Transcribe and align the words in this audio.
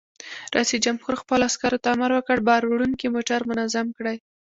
رئیس 0.55 0.71
جمهور 0.85 1.13
خپلو 1.21 1.43
عسکرو 1.49 1.81
ته 1.83 1.87
امر 1.95 2.11
وکړ؛ 2.13 2.37
بار 2.47 2.61
وړونکي 2.65 3.07
موټر 3.15 3.39
منظم 3.49 3.87
کړئ! 3.97 4.17